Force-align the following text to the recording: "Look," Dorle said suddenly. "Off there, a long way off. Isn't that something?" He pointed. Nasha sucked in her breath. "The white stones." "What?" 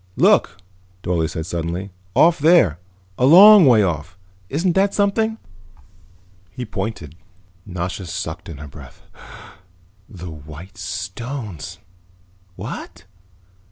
"Look," 0.15 0.57
Dorle 1.03 1.29
said 1.29 1.45
suddenly. 1.45 1.91
"Off 2.15 2.39
there, 2.39 2.79
a 3.19 3.27
long 3.27 3.67
way 3.67 3.83
off. 3.83 4.17
Isn't 4.49 4.73
that 4.73 4.95
something?" 4.95 5.37
He 6.49 6.65
pointed. 6.65 7.13
Nasha 7.67 8.07
sucked 8.07 8.49
in 8.49 8.57
her 8.57 8.67
breath. 8.67 9.03
"The 10.09 10.31
white 10.31 10.79
stones." 10.79 11.77
"What?" 12.55 13.05